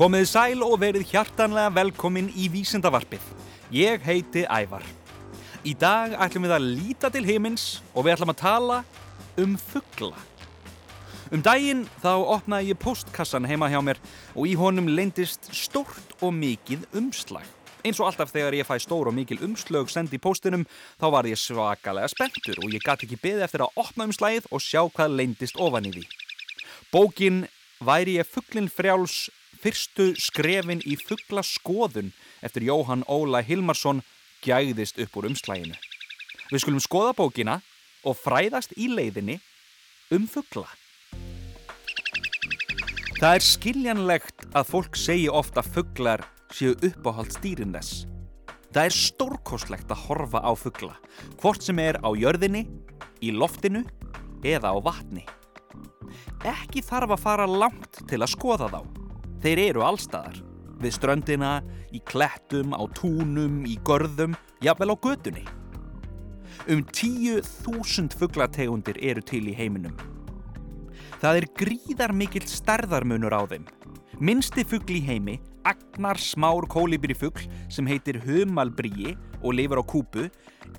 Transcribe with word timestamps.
Komið 0.00 0.22
sæl 0.30 0.62
og 0.64 0.78
verið 0.80 1.10
hjartanlega 1.10 1.68
velkomin 1.76 2.30
í 2.32 2.46
Vísindavarpið. 2.48 3.20
Ég 3.68 4.00
heiti 4.00 4.46
Ævar. 4.48 4.80
Í 5.60 5.74
dag 5.76 6.14
ætlum 6.16 6.46
við 6.46 6.54
að 6.56 6.68
líta 6.70 7.10
til 7.12 7.20
heimins 7.26 7.64
og 7.92 8.06
við 8.06 8.14
ætlum 8.14 8.30
að 8.32 8.38
tala 8.40 8.78
um 9.42 9.58
fuggla. 9.60 10.16
Um 11.28 11.42
daginn 11.44 11.82
þá 12.00 12.14
opnaði 12.16 12.70
ég 12.72 12.80
postkassan 12.80 13.44
heima 13.44 13.68
hjá 13.68 13.76
mér 13.84 14.00
og 14.32 14.48
í 14.48 14.54
honum 14.56 14.88
leindist 14.88 15.50
stórt 15.52 16.14
og 16.24 16.32
mikið 16.32 16.86
umslag. 16.96 17.44
Eins 17.84 18.00
og 18.00 18.08
alltaf 18.08 18.32
þegar 18.32 18.56
ég 18.56 18.68
fæ 18.70 18.78
stór 18.80 19.10
og 19.10 19.16
mikil 19.18 19.36
umslög 19.44 19.92
sendi 19.92 20.16
í 20.16 20.22
postinum 20.24 20.64
þá 20.96 21.06
var 21.12 21.28
ég 21.28 21.36
svakalega 21.36 22.08
spenntur 22.08 22.62
og 22.64 22.72
ég 22.72 22.80
gæti 22.80 23.04
ekki 23.04 23.20
beði 23.20 23.44
eftir 23.44 23.66
að 23.66 23.76
opna 23.84 24.08
umslagið 24.08 24.48
og 24.48 24.64
sjá 24.64 24.80
hvað 24.80 25.18
leindist 25.20 25.60
ofan 25.60 25.90
í 25.90 25.92
því. 25.98 26.06
Bókin 26.88 27.42
væri 27.84 28.16
ég 28.16 28.32
fugglin 28.32 28.72
frjáls 28.72 29.26
fyrstu 29.60 30.12
skrefin 30.20 30.82
í 30.88 30.96
fugglaskoðun 31.00 32.12
eftir 32.44 32.66
Jóhann 32.68 33.04
Óla 33.08 33.42
Hilmarsson 33.44 34.02
gæðist 34.44 35.00
upp 35.02 35.16
úr 35.20 35.30
umslæginu. 35.30 35.76
Við 36.50 36.64
skulum 36.64 36.82
skoða 36.82 37.14
bókina 37.18 37.60
og 38.06 38.16
fræðast 38.18 38.72
í 38.80 38.88
leiðinni 38.90 39.38
um 40.14 40.26
fuggla. 40.30 40.68
Það 43.20 43.34
er 43.36 43.44
skiljanlegt 43.44 44.46
að 44.56 44.70
fólk 44.70 44.96
segi 44.96 45.28
ofta 45.28 45.62
fugglar 45.62 46.24
séu 46.56 46.72
uppáhald 46.72 47.34
stýrin 47.34 47.74
þess. 47.76 48.06
Það 48.70 48.86
er 48.86 48.96
stórkostlegt 48.96 49.92
að 49.92 50.04
horfa 50.06 50.40
á 50.40 50.52
fuggla, 50.56 50.94
hvort 51.42 51.62
sem 51.66 51.78
er 51.82 51.98
á 52.00 52.08
jörðinni, 52.16 52.64
í 53.20 53.34
loftinu 53.34 53.82
eða 54.46 54.72
á 54.72 54.76
vatni. 54.80 55.26
Ekki 56.46 56.80
þarf 56.86 57.16
að 57.16 57.24
fara 57.26 57.46
langt 57.50 58.00
til 58.08 58.22
að 58.22 58.32
skoða 58.32 58.70
þá. 58.72 58.99
Þeir 59.40 59.62
eru 59.70 59.84
allstaðar. 59.86 60.40
Við 60.80 60.94
ströndina, 60.96 61.58
í 61.92 62.00
klettum, 62.08 62.72
á 62.76 62.84
túnum, 62.96 63.62
í 63.68 63.76
görðum, 63.84 64.36
jafnvel 64.64 64.92
á 64.92 64.96
gödunni. 65.00 65.44
Um 66.68 66.84
tíu 66.92 67.40
þúsund 67.44 68.16
fugglategundir 68.16 69.00
eru 69.00 69.24
til 69.24 69.46
í 69.48 69.54
heiminum. 69.56 69.96
Það 71.20 71.40
er 71.40 71.46
gríðar 71.56 72.14
mikill 72.16 72.46
stærðarmunur 72.48 73.32
á 73.32 73.44
þeim. 73.48 73.64
Minsti 74.20 74.64
fuggl 74.68 74.98
í 74.98 75.04
heimi, 75.04 75.38
Agnar 75.64 76.16
smár 76.20 76.64
kólibri 76.68 77.16
fuggl 77.16 77.44
sem 77.72 77.88
heitir 77.88 78.20
humalbríi 78.24 79.14
og 79.40 79.56
lifur 79.56 79.80
á 79.80 79.84
kúpu, 79.84 80.28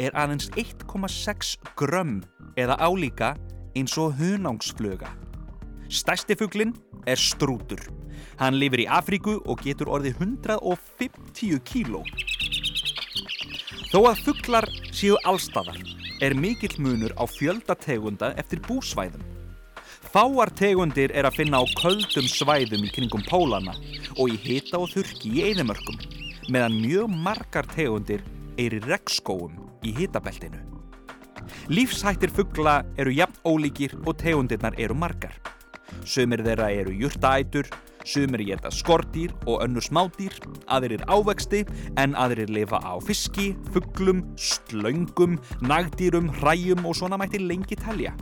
er 0.02 0.14
aðeins 0.17 0.50
1,6 0.58 1.58
grömm 1.78 2.22
eða 2.58 2.78
álíka 2.82 3.36
eins 3.78 3.98
og 4.02 4.17
hunangsfluga. 4.17 5.09
Stærsti 5.92 6.38
fugglinn 6.39 6.72
er 7.03 7.20
strútur. 7.20 7.81
Hann 8.39 8.56
lifir 8.56 8.86
í 8.86 8.88
Afríku 8.88 9.34
og 9.44 9.59
getur 9.66 9.89
orðið 9.92 10.22
150 10.23 11.59
kíló. 11.67 12.00
Þó 13.92 14.00
að 14.14 14.22
fugglar 14.23 14.70
séu 14.95 15.17
allstafar 15.28 15.75
er 16.23 16.38
mikill 16.38 16.78
munur 16.80 17.11
á 17.20 17.28
fjöldategunda 17.28 18.31
eftir 18.39 18.64
búsvæðum. 18.70 19.28
Fáar 20.16 20.53
tegundir 20.56 21.11
er 21.11 21.28
að 21.28 21.42
finna 21.42 21.59
á 21.59 21.66
köldum 21.75 22.28
svæðum 22.28 22.88
í 22.88 22.92
kringum 22.95 23.28
pólana 23.28 23.76
og 24.16 24.32
í 24.32 24.39
hita 24.39 24.80
og 24.80 24.93
þurki 24.95 25.36
í 25.36 25.45
eðimörkum, 25.52 25.99
meðan 26.48 26.80
mjög 26.80 27.16
margar 27.27 27.67
tegundir 27.76 28.23
er 28.55 28.80
í 28.80 28.83
regnskóum 28.87 29.60
í 29.83 29.92
hitabeltinu. 29.99 30.64
Lífshættir 31.67 32.32
fuggla 32.32 32.82
eru 32.99 33.11
jafn 33.11 33.39
ólíkir 33.43 33.98
og 34.05 34.16
tegundirnar 34.23 34.80
eru 34.80 34.95
margar. 34.95 35.36
Sumir 36.06 36.44
þeirra 36.46 36.70
eru 36.74 36.94
jurtaætur, 36.98 37.70
sumir 38.08 38.44
geta 38.46 38.72
skordýr 38.74 39.34
og 39.46 39.62
önnur 39.66 39.86
smádýr, 39.86 40.34
aðrir 40.72 41.04
ávexti 41.06 41.64
en 42.02 42.16
aðrir 42.18 42.50
lifa 42.50 42.82
á 42.82 42.98
fiski, 43.04 43.52
fugglum, 43.74 44.24
slöngum, 44.36 45.38
nagdýrum, 45.62 46.32
hræjum 46.42 46.86
og 46.86 46.98
svona 46.98 47.20
mætti 47.22 47.42
lengi 47.42 47.78
telja. 47.78 48.16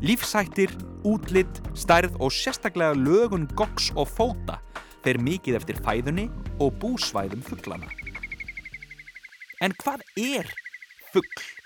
Lífshættir, 0.00 0.72
útlitt, 1.04 1.60
stærð 1.76 2.16
og 2.20 2.32
sérstaklega 2.32 2.96
lögun 2.96 3.48
goks 3.56 3.90
og 3.96 4.08
fóta 4.08 4.60
fer 5.04 5.20
mikið 5.20 5.60
eftir 5.60 5.80
fæðunni 5.84 6.28
og 6.60 6.76
búsvæðum 6.80 7.44
fugglana. 7.44 7.88
En 9.60 9.76
hvað 9.82 10.04
er 10.16 10.48
fuggl? 11.12 11.59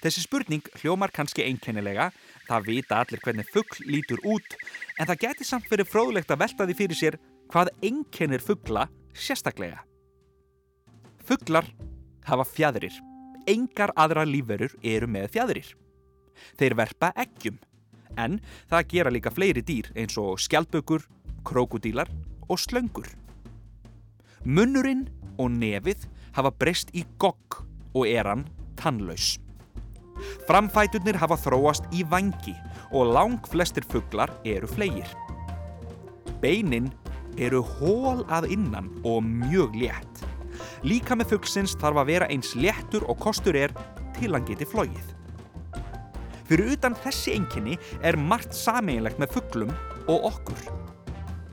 Þessi 0.00 0.22
spurning 0.24 0.64
hljómar 0.80 1.12
kannski 1.12 1.44
einkennilega, 1.44 2.08
það 2.48 2.68
vita 2.70 3.00
allir 3.02 3.20
hvernig 3.20 3.48
fuggl 3.52 3.84
lítur 3.84 4.22
út, 4.24 4.56
en 4.96 5.08
það 5.10 5.20
geti 5.26 5.46
samt 5.46 5.68
verið 5.68 5.90
fróðlegt 5.92 6.32
að 6.32 6.40
velta 6.40 6.66
því 6.68 6.76
fyrir 6.78 7.00
sér 7.00 7.18
hvað 7.52 7.72
einkennir 7.84 8.44
fuggla 8.44 8.86
sérstaklega. 9.12 9.82
Fugglar 11.28 11.68
hafa 12.24 12.46
fjæðrir. 12.48 12.96
Engar 13.48 13.92
aðra 13.98 14.24
lífverur 14.28 14.72
eru 14.84 15.08
með 15.10 15.28
fjæðrir. 15.34 15.68
Þeir 16.56 16.76
verpa 16.78 17.10
eggjum, 17.20 17.58
en 18.16 18.38
það 18.70 18.88
gera 18.94 19.12
líka 19.12 19.32
fleiri 19.34 19.64
dýr 19.66 19.90
eins 19.98 20.16
og 20.20 20.40
skjaldbökur, 20.40 21.04
krokodílar 21.44 22.08
og 22.48 22.60
slöngur. 22.60 23.08
Munnurinn 24.44 25.04
og 25.36 25.52
nefið 25.60 26.08
hafa 26.36 26.54
breyst 26.56 26.94
í 26.96 27.04
gogg 27.20 27.60
og 27.92 28.08
er 28.08 28.28
hann 28.30 28.48
tannlaus. 28.80 29.36
Framfæturnir 30.48 31.18
hafa 31.20 31.38
þróast 31.40 31.86
í 31.96 32.04
vangi 32.08 32.56
og 32.90 33.12
lang 33.14 33.38
flestir 33.50 33.86
fugglar 33.86 34.32
eru 34.44 34.68
flegir. 34.70 35.08
Beinin 36.40 36.90
eru 37.38 37.62
hól 37.78 38.24
að 38.32 38.50
innan 38.56 38.90
og 39.04 39.22
mjög 39.24 39.76
létt. 39.80 40.24
Líka 40.84 41.16
með 41.16 41.34
fuggsins 41.34 41.76
þarf 41.80 42.02
að 42.02 42.12
vera 42.12 42.28
eins 42.32 42.54
léttur 42.56 43.06
og 43.08 43.20
kostur 43.22 43.56
er 43.56 43.72
til 44.18 44.32
hann 44.34 44.46
geti 44.48 44.68
flóið. 44.68 45.16
Fyrir 46.48 46.72
utan 46.74 46.96
þessi 47.04 47.36
enginni 47.36 47.76
er 48.02 48.18
margt 48.18 48.56
sameinlegt 48.56 49.20
með 49.22 49.36
fugglum 49.36 49.74
og 50.10 50.32
okkur. 50.32 50.64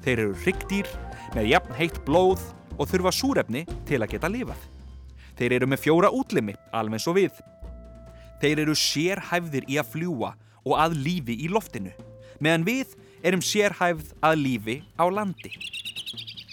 Þeir 0.01 0.23
eru 0.23 0.37
ryggdýr 0.45 0.89
með 1.35 1.51
jafn 1.51 1.75
heitt 1.77 1.99
blóð 2.07 2.41
og 2.77 2.89
þurfa 2.89 3.13
súrefni 3.13 3.65
til 3.85 4.01
að 4.01 4.15
geta 4.15 4.31
lifað. 4.31 4.59
Þeir 5.37 5.59
eru 5.59 5.69
með 5.69 5.83
fjóra 5.83 6.09
útlimi, 6.13 6.55
alveg 6.73 7.03
svo 7.03 7.13
við. 7.13 7.35
Þeir 8.41 8.63
eru 8.65 8.75
sérhæfðir 8.77 9.65
í 9.69 9.79
að 9.81 9.91
fljúa 9.95 10.35
og 10.67 10.77
að 10.77 10.97
lífi 11.01 11.37
í 11.41 11.49
loftinu, 11.49 11.93
meðan 12.43 12.65
við 12.67 12.93
erum 13.25 13.41
sérhæfð 13.41 14.13
að 14.21 14.39
lífi 14.43 14.77
á 14.99 15.05
landi. 15.09 15.53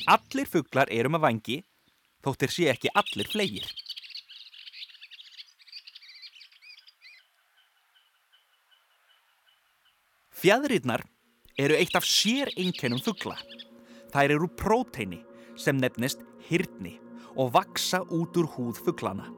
Allir 0.08 0.48
fugglar 0.48 0.90
eru 0.92 1.12
með 1.12 1.24
vangi, 1.24 1.58
þóttir 2.24 2.52
sé 2.52 2.68
ekki 2.72 2.92
allir 2.96 3.28
flegir. 3.28 3.68
Fjæðrirnar 10.44 11.04
eru 11.56 11.76
eitt 11.78 11.94
af 11.96 12.04
sér 12.04 12.50
einkennum 12.60 13.00
fuggla. 13.00 13.38
Þær 14.12 14.34
eru 14.36 14.48
próteini 14.60 15.22
sem 15.56 15.78
nefnist 15.80 16.20
hirtni 16.50 16.98
og 17.34 17.54
vaksa 17.54 18.02
út 18.12 18.36
úr 18.36 18.50
húð 18.52 18.82
fugglana. 18.84 19.30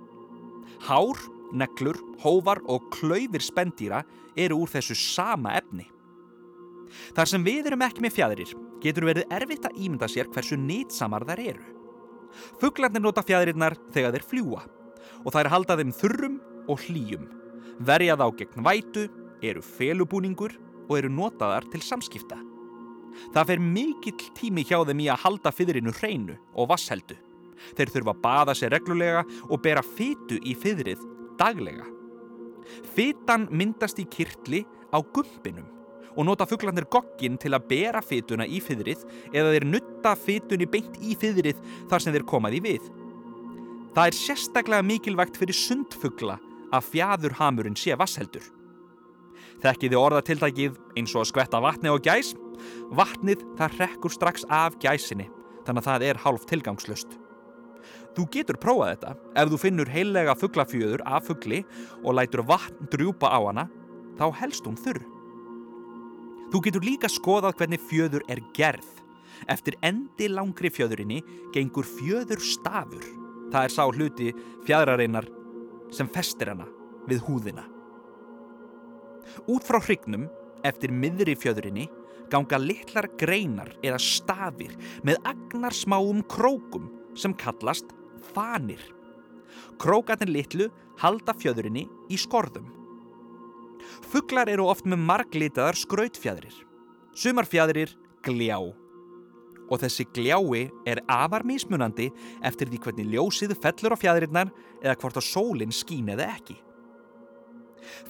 Hár, 0.82 1.20
neglur, 1.52 1.98
hóvar 2.22 2.62
og 2.70 2.88
klaufir 2.94 3.44
spendýra 3.44 4.02
eru 4.36 4.62
úr 4.64 4.72
þessu 4.72 4.96
sama 4.98 5.56
efni. 5.58 5.86
Þar 7.16 7.30
sem 7.30 7.44
við 7.44 7.70
erum 7.70 7.84
ekki 7.86 8.04
með 8.04 8.16
fjæðrir 8.16 8.54
getur 8.82 9.08
verið 9.08 9.32
erfitt 9.34 9.66
að 9.68 9.78
ímynda 9.82 10.08
sér 10.10 10.30
hversu 10.32 10.58
nýtsamar 10.60 11.26
þær 11.28 11.42
eru. 11.42 11.66
Fugglarnir 12.60 13.02
nota 13.02 13.24
fjæðrirnar 13.26 13.76
þegar 13.94 14.16
þeir 14.16 14.26
fljúa 14.30 14.64
og 15.24 15.32
þær 15.34 15.50
halda 15.52 15.78
þeim 15.80 15.94
þurrum 15.96 16.36
og 16.70 16.82
hlýjum. 16.86 17.26
Verja 17.86 18.16
þá 18.16 18.26
gegn 18.38 18.66
vætu, 18.66 19.06
eru 19.44 19.62
felubúningur 19.62 20.54
og 20.86 20.98
eru 20.98 21.10
notaðar 21.12 21.66
til 21.72 21.82
samskipta. 21.84 22.38
Það 23.32 23.50
fer 23.50 23.62
mikill 23.62 24.30
tími 24.36 24.64
hjá 24.66 24.78
þeim 24.84 25.02
í 25.06 25.10
að 25.12 25.22
halda 25.24 25.52
fyrrinu 25.54 25.92
hreinu 25.98 26.36
og 26.54 26.70
vassheldu. 26.72 27.16
Þeir 27.76 27.92
þurfa 27.94 28.12
að 28.12 28.22
baða 28.24 28.54
sér 28.56 28.74
reglulega 28.76 29.22
og 29.48 29.62
bera 29.64 29.84
fytu 29.84 30.36
í 30.44 30.52
fyrrið 30.58 31.00
daglega. 31.40 31.86
Fytan 32.96 33.46
myndast 33.50 34.00
í 34.02 34.06
kirtli 34.10 34.64
á 34.90 34.98
gumpinum 35.00 35.68
og 36.16 36.24
nota 36.24 36.46
fugglarnir 36.48 36.88
goggin 36.90 37.36
til 37.40 37.52
að 37.54 37.66
bera 37.70 38.00
fytuna 38.02 38.46
í 38.48 38.60
fyrrið 38.64 39.04
eða 39.32 39.52
þeir 39.52 39.66
nutta 39.68 40.14
fytunni 40.18 40.68
beint 40.70 40.96
í 41.04 41.16
fyrrið 41.18 41.60
þar 41.90 42.02
sem 42.02 42.16
þeir 42.16 42.26
komaði 42.28 42.62
við. 42.64 42.88
Það 43.96 44.10
er 44.10 44.18
sérstaklega 44.18 44.84
mikilvægt 44.84 45.38
fyrir 45.40 45.56
sundfuggla 45.56 46.38
að 46.74 46.88
fjæðurhamurinn 46.90 47.78
sé 47.78 47.96
vassheldur. 47.96 48.44
Þekkiði 49.62 50.00
orðatildækið 50.00 50.80
eins 50.98 51.14
og 51.16 51.22
að 51.24 51.30
skvetta 51.30 51.62
vatni 51.64 51.92
á 51.92 51.96
gæs? 52.00 52.34
Vatnið 52.96 53.44
það 53.56 53.78
rekkur 53.82 54.12
strax 54.12 54.44
af 54.52 54.76
gæsinni, 54.80 55.28
þannig 55.64 55.84
að 55.84 55.88
það 55.88 56.06
er 56.08 56.20
hálf 56.24 56.44
tilgangslust. 56.48 57.16
Þú 58.16 58.24
getur 58.32 58.56
prófað 58.56 58.94
þetta 58.94 59.10
ef 59.42 59.50
þú 59.52 59.58
finnur 59.60 59.90
heillega 59.92 60.34
fugglafjöður 60.40 61.02
af 61.04 61.26
fuggli 61.28 61.60
og 62.02 62.16
lætur 62.16 62.46
vatn 62.48 62.88
drjúpa 62.92 63.28
á 63.28 63.40
hana, 63.44 63.66
þá 64.16 64.26
helst 64.40 64.64
hún 64.64 64.78
þurr. 64.80 65.02
Þú 66.48 66.62
getur 66.64 66.86
líka 66.86 67.10
skoðað 67.12 67.58
hvernig 67.60 67.82
fjöður 67.90 68.24
er 68.32 68.40
gerð. 68.56 68.88
Eftir 69.52 69.76
endi 69.84 70.30
langri 70.32 70.70
fjöðurinni 70.72 71.20
gengur 71.52 71.84
fjöður 71.84 72.40
stafur. 72.40 73.04
Það 73.52 73.66
er 73.66 73.74
sá 73.74 73.84
hluti 73.84 74.30
fjæðrareinar 74.64 75.28
sem 75.92 76.08
festir 76.08 76.54
hana 76.54 76.64
við 77.10 77.20
húðina. 77.26 77.66
Út 79.50 79.66
frá 79.66 79.76
hrygnum, 79.82 80.30
eftir 80.64 80.94
miðri 80.94 81.36
fjöðurinni, 81.36 81.90
ganga 82.32 82.58
litlar 82.58 83.10
greinar 83.20 83.74
eða 83.84 84.00
stafir 84.02 84.72
með 85.06 85.20
agnar 85.28 85.76
smáum 85.76 86.24
krókum 86.30 86.88
sem 87.18 87.34
kallast 87.36 87.92
fanir. 88.34 88.82
Krókatin 89.80 90.32
litlu 90.32 90.70
halda 91.00 91.34
fjöðurinni 91.36 91.86
í 92.12 92.18
skorðum. 92.20 92.68
Fuglar 94.10 94.50
eru 94.50 94.66
oft 94.70 94.86
með 94.88 95.04
marglitaðar 95.08 95.78
skrautfjæðrir. 95.78 96.56
Sumarfjæðrir 97.16 97.92
gljá. 98.26 98.58
Og 99.66 99.80
þessi 99.82 100.06
gljái 100.14 100.68
er 100.86 101.02
afar 101.10 101.42
mismunandi 101.46 102.10
eftir 102.46 102.70
því 102.70 102.80
hvernig 102.84 103.12
ljósið 103.14 103.56
fellur 103.62 103.96
á 103.96 103.98
fjæðirinnar 103.98 104.52
eða 104.82 104.96
hvort 105.00 105.18
að 105.18 105.26
sólinn 105.26 105.74
skín 105.74 106.10
eða 106.14 106.28
ekki. 106.36 106.58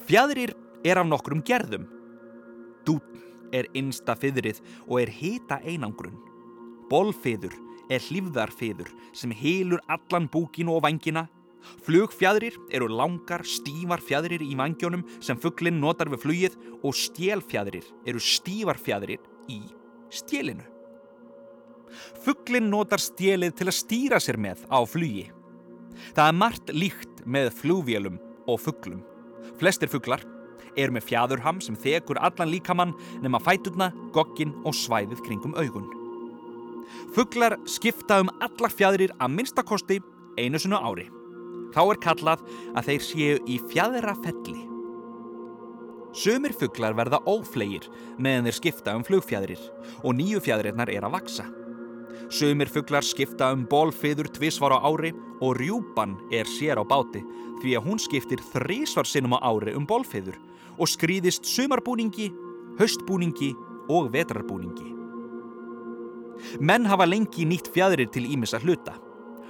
Fjæðrir 0.07 0.53
er 0.85 1.01
af 1.01 1.07
nokkrum 1.09 1.41
gerðum. 1.45 1.87
Dútn 2.85 3.23
er 3.55 3.69
innsta 3.77 4.15
fyrðrið 4.19 4.61
og 4.85 5.01
er 5.01 5.11
hita 5.13 5.59
einangrun. 5.65 6.17
Bólfiður 6.91 7.55
er 7.89 8.03
hlýfðarfiður 8.03 8.91
sem 9.15 9.33
heilur 9.35 9.81
allan 9.91 10.29
búkinu 10.31 10.77
og 10.77 10.85
vangina. 10.85 11.27
Flugfjæðrir 11.83 12.55
eru 12.71 12.87
langar, 12.91 13.43
stífar 13.43 14.01
fjæðrir 14.03 14.43
í 14.45 14.53
vangjónum 14.55 15.03
sem 15.19 15.39
fugglinn 15.39 15.81
notar 15.81 16.11
við 16.13 16.23
flugið 16.23 16.57
og 16.79 16.95
stjélfjæðrir 16.95 17.89
eru 18.07 18.23
stífar 18.23 18.79
fjæðrir 18.79 19.23
í 19.51 19.59
stjélinu. 20.13 20.63
Fugglinn 22.23 22.69
notar 22.71 23.01
stjélið 23.01 23.57
til 23.57 23.67
að 23.67 23.77
stýra 23.79 24.21
sér 24.23 24.39
með 24.39 24.63
á 24.71 24.79
flugi. 24.87 25.27
Það 26.13 26.25
er 26.29 26.39
margt 26.39 26.73
líkt 26.75 27.21
með 27.25 27.51
flugvélum 27.59 28.19
og 28.47 28.61
fugglum. 28.63 29.03
Flestir 29.57 29.91
fugglar 29.91 30.23
eru 30.77 30.93
með 30.93 31.07
fjæðurham 31.09 31.61
sem 31.63 31.77
þekur 31.79 32.21
allan 32.21 32.51
líkamann 32.53 32.95
nema 33.23 33.41
fæturna, 33.41 33.91
gogkin 34.13 34.53
og 34.63 34.77
svæðið 34.77 35.23
kringum 35.25 35.57
augun. 35.57 35.96
Fugglar 37.15 37.57
skipta 37.69 38.21
um 38.23 38.31
allar 38.43 38.73
fjæðrir 38.73 39.13
að 39.17 39.33
minnstakosti 39.35 39.99
einu 40.37 40.59
sinu 40.61 40.79
ári. 40.79 41.07
Þá 41.75 41.81
er 41.83 42.01
kallað 42.03 42.43
að 42.77 42.89
þeir 42.89 43.05
séu 43.05 43.37
í 43.47 43.59
fjæðrafelli. 43.71 44.63
Sumir 46.17 46.55
fugglar 46.57 46.95
verða 46.97 47.19
óflegir 47.29 47.85
meðan 48.17 48.47
þeir 48.47 48.57
skipta 48.57 48.95
um 48.97 49.03
flugfjæðrir 49.05 49.61
og 50.01 50.15
nýju 50.17 50.41
fjæðrirnar 50.47 50.89
er 50.89 51.05
að 51.05 51.17
vaksa. 51.19 51.45
Sumir 52.33 52.71
fugglar 52.71 53.05
skipta 53.05 53.51
um 53.53 53.67
bólfiður 53.69 54.31
tvísvar 54.33 54.73
á 54.75 54.79
ári 54.81 55.13
og 55.37 55.59
rjúpan 55.59 56.17
er 56.33 56.49
sér 56.49 56.81
á 56.81 56.83
báti 56.87 57.21
því 57.61 57.77
að 57.77 57.85
hún 57.85 58.01
skiptir 58.01 58.41
þrísvar 58.53 59.07
sinnum 59.07 59.37
á 59.37 59.45
ári 59.45 59.75
um 59.77 59.85
bólfiður 59.87 60.39
og 60.77 60.89
skrýðist 60.89 61.45
sumarbúningi, 61.45 62.31
höstbúningi 62.81 63.53
og 63.89 64.11
vetrarbúningi. 64.13 64.96
Menn 66.59 66.87
hafa 66.89 67.07
lengi 67.07 67.45
nýtt 67.47 67.71
fjæðrir 67.73 68.11
til 68.13 68.27
ímissa 68.29 68.59
hluta. 68.63 68.95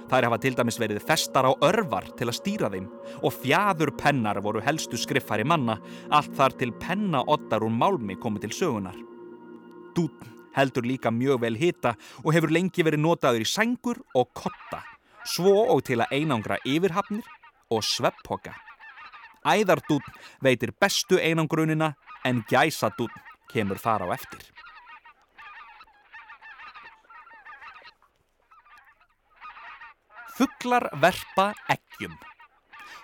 Þær 0.08 0.24
hafa 0.28 0.38
til 0.40 0.54
dæmis 0.56 0.78
verið 0.80 1.04
festar 1.04 1.44
á 1.44 1.52
örvar 1.64 2.06
til 2.16 2.30
að 2.30 2.38
stýra 2.38 2.70
þeim 2.72 2.86
og 3.20 3.34
fjæðurpennar 3.42 4.40
voru 4.44 4.62
helstu 4.64 4.96
skriffari 4.96 5.44
manna 5.44 5.76
allt 6.08 6.32
þar 6.38 6.56
til 6.56 6.72
pennaottar 6.80 7.64
úr 7.66 7.74
málmi 7.74 8.16
komið 8.16 8.46
til 8.46 8.56
sögunar. 8.62 8.96
Dútn 9.96 10.32
heldur 10.56 10.88
líka 10.88 11.12
mjög 11.12 11.42
vel 11.44 11.58
hita 11.60 11.94
og 12.24 12.32
hefur 12.34 12.54
lengi 12.54 12.84
verið 12.86 13.04
notaður 13.04 13.44
í 13.44 13.48
sængur 13.48 14.00
og 14.16 14.32
kotta, 14.32 14.80
svo 15.28 15.68
og 15.68 15.84
til 15.86 16.00
að 16.00 16.16
einangra 16.16 16.58
yfirhafnir 16.64 17.28
og 17.70 17.84
svepphoka. 17.84 18.56
Æðardútn 19.44 20.16
veitir 20.42 20.72
bestu 20.80 21.20
einangrunina 21.20 21.92
en 22.24 22.42
gæsadútn 22.48 23.26
kemur 23.52 23.80
þar 23.80 24.08
á 24.08 24.16
eftir. 24.16 24.57
Fuglar 30.38 30.84
verpa 31.02 31.48
eggjum. 31.66 32.12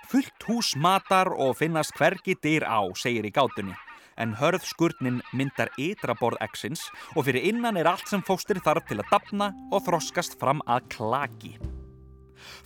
Fullt 0.07 0.45
hús 0.47 0.69
matar 0.79 1.33
og 1.35 1.57
finnast 1.59 1.97
hvergi 1.99 2.37
dyr 2.39 2.63
á, 2.63 2.79
segir 2.95 3.27
í 3.27 3.33
gátunni. 3.35 3.75
En 4.15 4.37
hörð 4.39 4.63
skurnin 4.69 5.17
myndar 5.35 5.73
ytra 5.75 6.15
borð 6.15 6.39
eggsins 6.47 6.85
og 7.17 7.27
fyrir 7.27 7.43
innan 7.51 7.75
er 7.81 7.91
allt 7.91 8.07
sem 8.07 8.23
fóstir 8.23 8.61
þarf 8.63 8.87
til 8.87 9.01
að 9.03 9.11
dapna 9.11 9.49
og 9.75 9.83
þroskast 9.89 10.39
fram 10.39 10.63
að 10.71 10.87
klaki. 10.95 11.51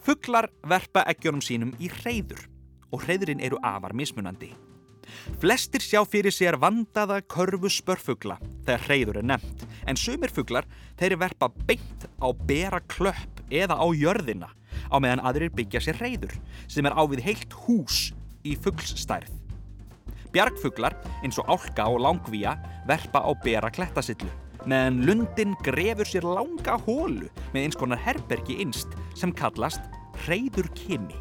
Fuglar 0.05 0.51
verpa 0.69 1.07
eggjunum 1.15 1.41
sínum 1.41 1.73
í 1.81 1.89
hreyður 2.03 2.45
og 2.93 3.07
hreyðurinn 3.07 3.41
eru 3.41 3.57
afar 3.65 3.97
mismunandi. 3.97 4.51
Flestir 5.41 5.81
sjá 5.81 6.03
fyrir 6.05 6.35
sér 6.37 6.61
vandaða 6.61 7.23
körfu 7.25 7.73
spörfugla 7.73 8.37
þegar 8.69 8.85
hreyður 8.85 9.23
er 9.23 9.31
nefnt, 9.33 9.65
en 9.89 9.97
sumir 9.97 10.29
fuglar 10.29 10.69
þeir 11.01 11.17
verpa 11.25 11.49
beint 11.65 12.05
á 12.21 12.29
bera 12.37 12.85
klöpp 12.85 13.41
eða 13.49 13.81
á 13.81 13.89
jörðina 13.97 14.53
á 14.89 14.97
meðan 15.01 15.25
aðrir 15.25 15.55
byggja 15.55 15.83
sér 15.85 16.01
hreyður 16.01 16.35
sem 16.67 16.87
er 16.89 16.97
ávið 16.97 17.25
heilt 17.27 17.57
hús 17.67 18.09
í 18.47 18.57
fugglsstærð. 18.57 19.31
Bjargfuglar 20.33 20.97
eins 21.23 21.39
og 21.41 21.49
álka 21.49 21.89
og 21.89 22.03
langvíja 22.05 22.59
verpa 22.89 23.25
á 23.25 23.31
bera 23.45 23.71
klettasillu 23.73 24.29
meðan 24.69 25.01
lundin 25.07 25.55
grefur 25.65 26.09
sér 26.09 26.27
langa 26.27 26.77
hólu 26.85 27.29
með 27.55 27.63
eins 27.63 27.79
konar 27.79 28.01
herbergi 28.03 28.59
innst 28.63 28.93
sem 29.17 29.33
kallast 29.33 29.85
hreyður 30.27 30.69
kimi. 30.77 31.17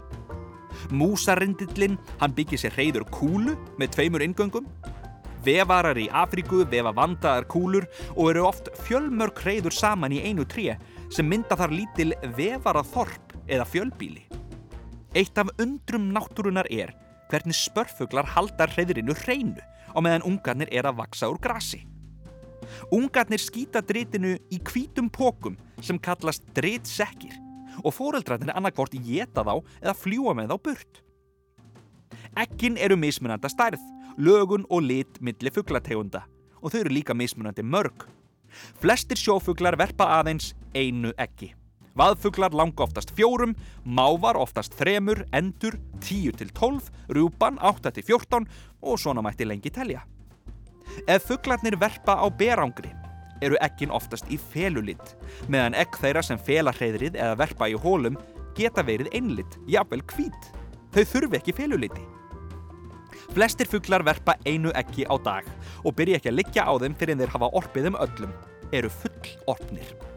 Músarindillin, 0.94 1.98
hann 2.22 2.36
byggir 2.38 2.62
sér 2.62 2.76
hreyður 2.76 3.08
kúlu 3.14 3.56
með 3.80 3.96
tveimur 3.96 4.26
ingöngum. 4.26 4.68
Vefarar 5.46 5.98
í 6.00 6.08
Afríku 6.12 6.64
vefa 6.68 6.92
vandaðar 6.96 7.48
kúlur 7.50 7.88
og 8.16 8.32
eru 8.32 8.48
oft 8.50 8.70
fjölmörk 8.84 9.40
hreyður 9.46 9.76
saman 9.76 10.16
í 10.16 10.24
einu 10.26 10.46
tré 10.50 10.76
sem 11.14 11.28
mynda 11.28 11.56
þar 11.56 11.76
lítil 11.76 12.12
vefaraþorp 12.36 13.27
eða 13.48 13.66
fjölbíli. 13.68 14.24
Eitt 15.16 15.38
af 15.40 15.50
undrum 15.62 16.12
náttúrunar 16.14 16.68
er 16.70 16.94
hvernig 17.32 17.56
spörfuglar 17.58 18.28
halda 18.36 18.68
hreyðrinu 18.72 19.16
hreinu 19.24 19.64
á 19.96 20.00
meðan 20.04 20.26
ungarnir 20.28 20.70
er 20.72 20.88
að 20.88 21.00
vaksa 21.02 21.30
úr 21.32 21.40
grasi. 21.42 21.82
Ungarnir 22.94 23.42
skýta 23.42 23.82
dritinu 23.86 24.36
í 24.54 24.60
hvítum 24.60 25.10
pókum 25.14 25.58
sem 25.82 26.00
kallast 26.00 26.46
dritsekkir 26.58 27.36
og 27.84 27.94
fóreldrarnir 27.96 28.56
annarkort 28.56 28.96
geta 29.04 29.44
þá 29.46 29.60
eða 29.82 29.98
fljúa 29.98 30.36
með 30.38 30.54
þá 30.54 30.58
burt. 30.70 31.04
Ekkin 32.38 32.78
eru 32.78 32.98
mismunanda 33.00 33.50
stærð, 33.50 33.82
lögun 34.18 34.66
og 34.70 34.84
lit 34.86 35.22
milli 35.22 35.54
fugglategunda 35.54 36.26
og 36.62 36.74
þau 36.74 36.82
eru 36.84 36.96
líka 36.98 37.16
mismunandi 37.18 37.66
mörg. 37.66 38.08
Flestir 38.82 39.20
sjófuglar 39.20 39.78
verpa 39.78 40.10
aðeins 40.18 40.54
einu 40.74 41.14
ekki. 41.18 41.54
Vaðfuglar 41.98 42.54
langa 42.54 42.86
oftast 42.86 43.10
fjórum, 43.18 43.56
mávar 43.84 44.38
oftast 44.38 44.76
þremur, 44.78 45.24
endur 45.34 45.80
10 46.06 46.38
til 46.38 46.52
12, 46.54 46.92
rjúpan 47.10 47.58
8 47.58 47.96
til 47.96 48.06
14 48.06 48.46
og 48.86 49.00
svona 49.02 49.24
mætti 49.26 49.48
lengi 49.48 49.72
telja. 49.74 50.04
Ef 51.10 51.26
fuglarnir 51.26 51.78
verpa 51.82 52.20
á 52.22 52.26
berangri 52.30 52.92
eru 53.42 53.58
ekkin 53.62 53.94
oftast 53.94 54.30
í 54.34 54.38
felulitt, 54.38 55.16
meðan 55.50 55.78
ekk 55.78 55.98
þeirra 56.02 56.24
sem 56.26 56.42
fela 56.42 56.74
hreyðrið 56.74 57.18
eða 57.18 57.38
verpa 57.38 57.70
í 57.70 57.78
hólum 57.78 58.18
geta 58.58 58.86
verið 58.86 59.10
einlitt, 59.18 59.58
jafnvel 59.70 60.04
hvít. 60.14 60.52
Þau 60.94 61.04
þurfi 61.14 61.40
ekki 61.40 61.56
feluliti. 61.58 62.04
Flestir 63.34 63.70
fuglar 63.70 64.06
verpa 64.06 64.38
einu 64.46 64.70
ekki 64.78 65.06
á 65.06 65.18
dag 65.22 65.50
og 65.84 65.98
byrja 65.98 66.22
ekki 66.22 66.32
að 66.32 66.40
liggja 66.40 66.66
á 66.66 66.74
þeim 66.82 66.98
fyrir 66.98 67.18
þeir 67.22 67.34
hafa 67.34 67.52
orpið 67.58 67.90
um 67.92 68.00
öllum, 68.06 68.38
eru 68.74 68.94
full 69.02 69.34
orpnir. 69.54 70.17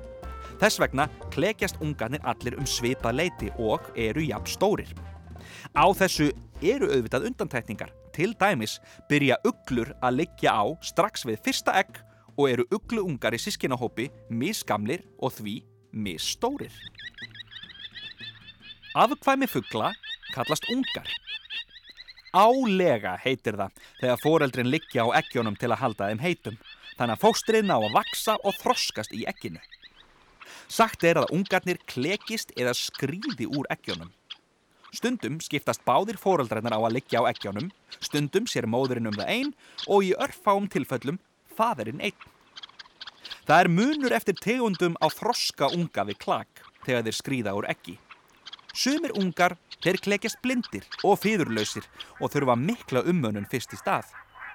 Þess 0.60 0.76
vegna 0.82 1.06
klekjast 1.32 1.78
ungarnir 1.80 2.20
allir 2.28 2.58
um 2.60 2.66
svipað 2.68 3.16
leiti 3.16 3.48
og 3.56 3.86
eru 3.96 4.26
jafn 4.26 4.50
stórir. 4.50 4.90
Á 5.72 5.88
þessu 5.96 6.28
eru 6.60 6.90
auðvitað 6.92 7.30
undantækningar. 7.30 7.94
Til 8.12 8.34
dæmis 8.36 8.76
byrja 9.08 9.38
uglur 9.46 9.94
að 10.04 10.18
liggja 10.20 10.52
á 10.52 10.64
strax 10.84 11.24
við 11.24 11.40
fyrsta 11.46 11.78
egg 11.80 12.02
og 12.36 12.50
eru 12.50 12.66
ugluungar 12.74 13.32
í 13.32 13.40
sískinahópi 13.40 14.10
misgamlir 14.28 15.06
og 15.16 15.32
því 15.38 15.56
misstórir. 15.96 16.74
Afkvæmi 19.00 19.48
fuggla 19.48 19.94
kallast 20.34 20.68
ungar. 20.68 21.08
Álega 22.36 23.16
heitir 23.24 23.56
það 23.58 23.80
þegar 24.02 24.22
foreldrin 24.22 24.70
liggja 24.70 25.08
á 25.08 25.16
eggjónum 25.22 25.56
til 25.58 25.72
að 25.72 25.80
halda 25.82 26.10
þeim 26.10 26.22
heitum, 26.22 26.56
þannig 26.98 27.16
að 27.16 27.24
fóstrið 27.24 27.66
ná 27.66 27.78
að 27.80 27.92
vaksa 27.96 28.36
og 28.44 28.58
þroskast 28.60 29.14
í 29.16 29.24
egginu. 29.30 29.62
Sagt 30.70 31.02
er 31.02 31.18
að 31.18 31.32
ungarnir 31.34 31.80
klekist 31.90 32.52
eða 32.54 32.76
skrýði 32.78 33.48
úr 33.50 33.66
eggjónum. 33.74 34.12
Stundum 34.94 35.40
skiptast 35.42 35.82
báðir 35.86 36.18
fóreldrarnar 36.18 36.76
á 36.78 36.80
að 36.82 36.94
liggja 36.96 37.22
á 37.22 37.30
eggjónum, 37.30 37.72
stundum 37.98 38.46
sér 38.46 38.68
móðurinn 38.70 39.10
um 39.10 39.16
það 39.18 39.32
einn 39.34 39.50
og 39.90 40.06
í 40.06 40.12
örfáum 40.14 40.68
tilföllum 40.70 41.18
faðurinn 41.58 42.02
einn. 42.06 42.28
Það 43.46 43.64
er 43.64 43.70
munur 43.70 44.14
eftir 44.14 44.38
tegundum 44.38 44.94
á 45.02 45.10
froska 45.10 45.72
unga 45.74 46.06
við 46.06 46.20
klak 46.22 46.62
þegar 46.84 47.02
þeir 47.06 47.18
skrýða 47.18 47.56
úr 47.58 47.66
ekki. 47.70 47.96
Sumir 48.70 49.14
ungar, 49.18 49.56
þeir 49.82 49.98
klekjast 50.06 50.38
blindir 50.42 50.86
og 51.02 51.18
fýðurlausir 51.18 51.86
og 52.20 52.30
þurfa 52.30 52.54
mikla 52.54 53.02
ummönun 53.10 53.50
fyrst 53.50 53.74
í 53.74 53.80
stað. 53.80 54.06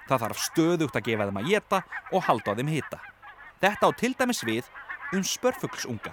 Það 0.08 0.24
þarf 0.24 0.42
stöðugt 0.48 0.96
að 0.96 1.06
gefa 1.10 1.28
þeim 1.28 1.42
að 1.42 1.52
geta 1.52 1.84
og 2.08 2.24
halda 2.24 2.56
á 2.56 2.56
þeim 2.56 2.72
hita. 2.72 3.00
Þetta 3.60 3.88
á 3.88 3.90
til 4.00 4.14
dæmis 4.16 4.44
við 4.48 4.72
um 5.14 5.24
spörfuglsunga. 5.24 6.12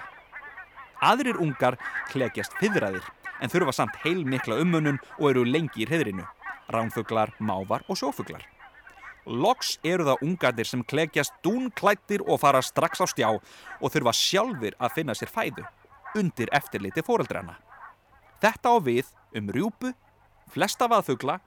Aðrir 1.04 1.40
ungar 1.42 1.78
klekjast 2.12 2.56
fyrraðir 2.60 3.06
en 3.42 3.52
þurfa 3.52 3.74
samt 3.76 4.00
heil 4.04 4.24
mikla 4.26 4.60
ummönun 4.64 5.02
og 5.20 5.30
eru 5.34 5.44
lengi 5.48 5.84
í 5.84 5.88
hreðrinu. 5.90 6.26
Ránfuglar, 6.72 7.34
mávar 7.40 7.84
og 7.90 8.00
sjófuglar. 8.00 8.46
Loks 9.26 9.78
eru 9.88 10.06
það 10.08 10.24
ungarnir 10.26 10.68
sem 10.68 10.84
klekjast 10.84 11.36
dúnklættir 11.44 12.24
og 12.28 12.42
fara 12.44 12.62
strax 12.64 13.04
á 13.04 13.08
stjá 13.08 13.30
og 13.32 13.92
þurfa 13.92 14.14
sjálfur 14.16 14.76
að 14.80 14.96
finna 14.98 15.16
sér 15.16 15.32
fæðu 15.32 15.64
undir 16.20 16.52
eftirliti 16.54 17.04
fóreldrana. 17.06 17.58
Þetta 18.44 18.76
á 18.76 18.78
við 18.84 19.10
um 19.40 19.50
rjúpu, 19.56 19.94
flesta 20.52 20.90
vaðfugla 20.92 21.40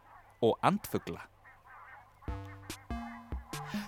og 0.43 0.57
andfugla. 0.65 1.21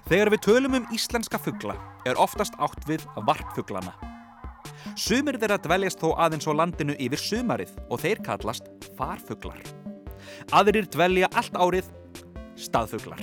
Þegar 0.08 0.30
við 0.32 0.40
tölum 0.46 0.74
um 0.78 0.86
íslenska 0.96 1.36
fugla 1.36 1.74
er 2.08 2.16
oftast 2.16 2.54
átt 2.64 2.86
við 2.88 3.02
varpfuglana. 3.28 3.90
Sumir 4.96 5.36
þeirra 5.36 5.58
dveljast 5.60 6.00
þó 6.00 6.14
aðeins 6.24 6.46
á 6.48 6.52
landinu 6.56 6.94
yfir 6.96 7.20
sumarið 7.20 7.74
og 7.92 8.00
þeir 8.00 8.22
kallast 8.24 8.70
farfuglar. 8.96 9.58
Aðrir 10.56 10.88
dvelja 10.88 11.28
allt 11.36 11.58
árið 11.60 11.90
staðfuglar. 12.56 13.20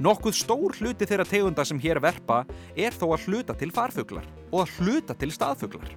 Nokkuð 0.00 0.38
stór 0.38 0.78
hluti 0.80 1.04
þeirra 1.04 1.26
tegunda 1.28 1.66
sem 1.68 1.82
hér 1.82 2.00
verpa 2.00 2.46
er 2.72 2.96
þó 2.96 3.10
að 3.10 3.26
hluta 3.28 3.56
til 3.60 3.68
farfuglar 3.76 4.24
og 4.54 4.62
að 4.64 4.72
hluta 4.78 5.16
til 5.20 5.28
staðfuglar. 5.36 5.90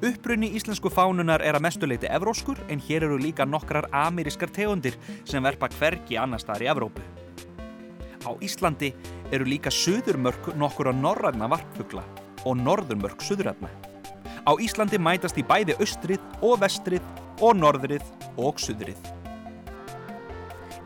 Upprunni 0.00 0.48
íslensku 0.56 0.88
fánunar 0.88 1.44
er 1.44 1.58
að 1.58 1.66
mestuleiti 1.68 2.08
evróskur 2.08 2.64
en 2.72 2.80
hér 2.88 3.04
eru 3.10 3.20
líka 3.20 3.44
nokkrar 3.44 3.90
amerískar 3.92 4.48
tegundir 4.48 4.96
sem 5.28 5.44
verpa 5.44 5.68
hvergi 5.76 6.16
annar 6.16 6.40
staðar 6.40 6.64
í 6.64 6.72
Evrópu. 6.72 7.04
Á 8.24 8.32
Íslandi 8.40 8.92
eru 9.32 9.44
líka 9.44 9.72
söðurmörk 9.72 10.54
nokkur 10.56 10.88
á 10.88 10.94
norræna 10.96 11.48
varpfugla 11.52 12.04
og 12.44 12.56
norðurmörk 12.60 13.20
söðurætna. 13.24 13.68
Á 14.44 14.52
Íslandi 14.60 15.00
mætast 15.00 15.38
í 15.40 15.44
bæði 15.44 15.76
austrið 15.80 16.24
og 16.44 16.58
vestrið 16.64 17.04
og 17.44 17.56
norðrið 17.60 18.04
og 18.40 18.60
söðrið. 18.60 19.00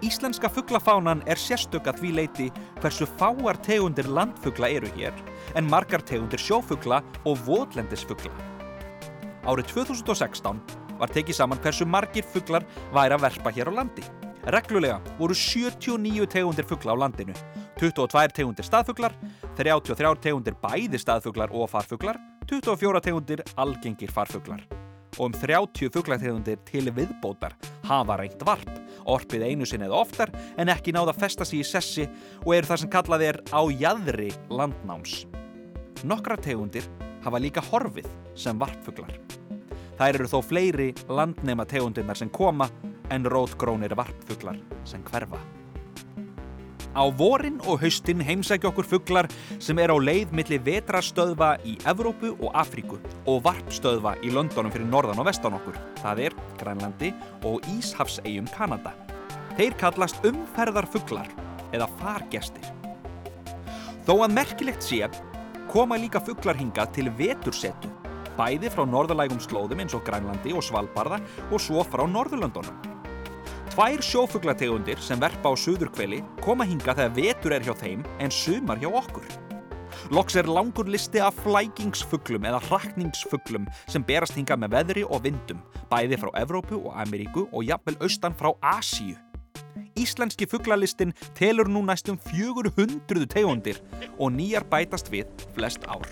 Íslenska 0.02 0.46
fuglafánan 0.46 1.24
er 1.26 1.40
sérstök 1.42 1.88
að 1.90 2.02
því 2.02 2.10
leiti 2.14 2.44
hversu 2.78 3.06
fáar 3.18 3.58
tegundir 3.66 4.06
landfugla 4.06 4.70
eru 4.70 4.90
hér 4.94 5.14
en 5.58 5.66
margar 5.66 6.04
tegundir 6.06 6.38
sjófugla 6.38 7.00
og 7.26 7.42
votlendisfugla. 7.46 8.30
Árið 9.42 9.74
2016 9.74 10.62
var 11.00 11.10
tekið 11.14 11.40
saman 11.40 11.62
hversu 11.64 11.86
margir 11.86 12.26
fuglar 12.26 12.66
væri 12.94 13.18
að 13.18 13.26
verpa 13.26 13.54
hér 13.54 13.72
á 13.74 13.82
landi. 13.82 14.06
Reglulega 14.46 15.00
voru 15.18 15.34
79 15.34 16.26
tegundir 16.30 16.64
fugla 16.64 16.94
á 16.94 16.96
landinu, 16.96 17.34
22 17.80 18.34
tegundir 18.36 18.64
staðfuglar, 18.64 19.14
33 19.58 20.14
tegundir 20.22 20.58
bæði 20.62 21.00
staðfuglar 21.00 21.52
og 21.52 21.70
farfuglar, 21.70 22.18
24 22.48 23.00
tegundir 23.04 23.42
algengir 23.56 24.12
farfuglar 24.14 24.62
og 25.18 25.26
um 25.26 25.34
30 25.34 25.90
fuglategundir 25.92 26.60
til 26.68 26.90
viðbótar 26.94 27.56
hafa 27.88 28.18
reynt 28.20 28.42
varp, 28.46 28.70
orpið 29.08 29.46
einu 29.48 29.66
sinni 29.66 29.88
eða 29.88 30.02
oftar 30.02 30.32
en 30.56 30.70
ekki 30.72 30.94
náða 30.94 31.14
að 31.14 31.22
festa 31.24 31.46
sig 31.48 31.62
í 31.62 31.66
sessi 31.66 32.06
og 32.44 32.54
eru 32.54 32.68
það 32.68 32.82
sem 32.82 32.92
kallað 32.92 33.24
er 33.28 33.40
á 33.50 33.60
jæðri 33.66 34.30
landnáms. 34.52 35.24
Nokkra 36.06 36.38
tegundir 36.38 36.86
hafa 37.24 37.40
líka 37.42 37.64
horfið 37.70 38.06
sem 38.38 38.58
varpfuglar. 38.58 39.16
Þær 39.98 40.14
eru 40.20 40.30
þó 40.30 40.38
fleiri 40.46 40.92
landnema 41.10 41.66
tegundirnar 41.66 42.18
sem 42.18 42.30
koma 42.30 42.68
en 43.10 43.24
rótgrónir 43.24 43.96
varpfuglar 43.98 44.58
sem 44.84 45.02
hverfa. 45.06 45.40
Á 46.98 47.04
vorin 47.14 47.60
og 47.68 47.82
haustin 47.82 48.20
heimsækja 48.24 48.70
okkur 48.72 48.86
fuglar 48.88 49.28
sem 49.62 49.78
er 49.78 49.92
á 49.92 49.96
leið 50.00 50.32
millir 50.34 50.62
vetrastöðva 50.66 51.52
í 51.62 51.76
Evrópu 51.86 52.32
og 52.40 52.56
Afríku 52.56 52.98
og 53.28 53.44
varpstöðva 53.44 54.16
í 54.24 54.32
Londonum 54.34 54.72
fyrir 54.74 54.88
norðan 54.88 55.20
og 55.22 55.28
vestan 55.28 55.54
okkur. 55.54 55.76
Það 56.00 56.24
er 56.26 56.36
Grænlandi 56.58 57.12
og 57.46 57.62
Íshafsegjum 57.76 58.48
Kanada. 58.56 58.96
Þeir 59.54 59.78
kallast 59.78 60.26
umferðarfuglar 60.26 61.30
eða 61.76 61.86
fargestir. 62.00 62.66
Þó 64.08 64.24
að 64.24 64.34
merkilegt 64.40 64.82
sé 64.82 65.04
koma 65.68 65.98
líka 66.00 66.22
fuglar 66.24 66.56
hinga 66.56 66.88
til 66.96 67.10
vetursetu, 67.14 67.90
bæði 68.38 68.70
frá 68.72 68.86
norðalægum 68.88 69.42
slóðum 69.44 69.84
eins 69.84 69.94
og 69.94 70.06
Grænlandi 70.06 70.54
og 70.56 70.64
Svalbarða 70.64 71.20
og 71.50 71.60
svo 71.60 71.84
frá 71.84 72.08
Norðurlöndunum. 72.08 72.97
Tvær 73.78 74.00
sjófuglategundir 74.02 74.98
sem 74.98 75.20
verpa 75.22 75.52
á 75.52 75.54
suðurkveli 75.54 76.16
koma 76.42 76.64
hinga 76.66 76.96
þegar 76.98 77.12
vetur 77.14 77.52
er 77.54 77.62
hjá 77.62 77.76
þeim 77.78 78.00
en 78.18 78.32
sumar 78.34 78.80
hjá 78.82 78.88
okkur. 78.90 79.28
Loks 80.10 80.34
er 80.34 80.50
langur 80.50 80.90
listi 80.90 81.22
af 81.22 81.38
flækingsfuglum 81.44 82.48
eða 82.50 82.58
hrakningsfuglum 82.64 83.68
sem 83.86 84.02
berast 84.02 84.34
hinga 84.34 84.56
með 84.58 84.74
veðri 84.74 85.04
og 85.06 85.22
vindum, 85.28 85.62
bæði 85.92 86.18
frá 86.18 86.32
Evrópu 86.42 86.80
og 86.80 86.98
Ameríku 87.04 87.46
og 87.52 87.68
jafnvel 87.70 88.00
austan 88.02 88.34
frá 88.34 88.50
Asíu. 88.74 89.14
Íslenski 89.94 90.50
fuglalistin 90.50 91.14
telur 91.38 91.70
nú 91.70 91.84
næstum 91.86 92.18
400 92.26 93.30
tegundir 93.30 93.78
og 94.18 94.34
nýjar 94.34 94.66
bætast 94.66 95.14
við 95.14 95.30
flest 95.54 95.86
ár. 95.86 96.02